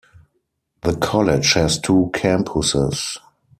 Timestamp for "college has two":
0.95-2.09